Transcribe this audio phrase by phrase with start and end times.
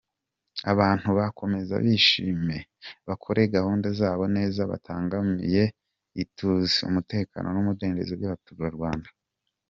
[0.71, 2.57] Abantu bakomeze bishime,
[3.07, 5.63] bakore gahunda zabo neza batabangamiye
[6.23, 9.09] ituze, umutekano n’umudendezo by’abaturarwanda.